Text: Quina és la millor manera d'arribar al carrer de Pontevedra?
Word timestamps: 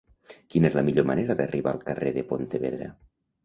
Quina 0.53 0.67
és 0.71 0.77
la 0.79 0.83
millor 0.87 1.07
manera 1.11 1.37
d'arribar 1.43 1.77
al 1.77 1.87
carrer 1.87 2.17
de 2.19 2.27
Pontevedra? 2.33 2.93